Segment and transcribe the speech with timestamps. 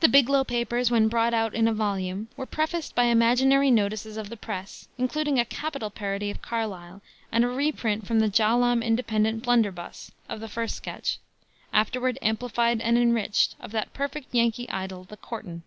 [0.00, 4.30] The Biglow Papers when brought out in a volume were prefaced by imaginary notices of
[4.30, 9.42] the press, including a capital parody of Carlyle, and a reprint from the "Jaalam Independent
[9.42, 11.18] Blunderbuss," of the first sketch
[11.70, 15.64] afterward amplified and enriched of that perfect Yankee idyl, the Courtin'.